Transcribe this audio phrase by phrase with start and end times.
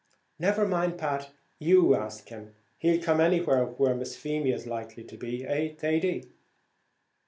[0.39, 1.29] Never mind, Pat,
[1.59, 6.31] you ask him; he'll come anywhere, where Miss Feemy is likely to be; eh, Thady?"